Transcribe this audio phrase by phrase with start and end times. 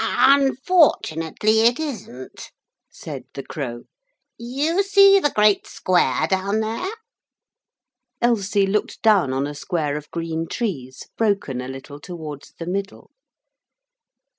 [0.03, 2.49] 'Unfortunately it isn't,'
[2.89, 3.83] said the Crow.
[4.35, 6.95] 'You see the great square down there?'
[8.19, 13.11] Elsie looked down on a square of green trees, broken a little towards the middle.